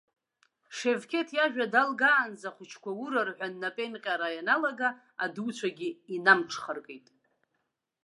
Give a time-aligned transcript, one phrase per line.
[0.77, 4.89] Шевкет иажәа далгаанӡа ахәыҷқәа ура рҳәан анапеинҟьара ианалага,
[5.23, 7.07] адуцәагьы инамҽхаркит.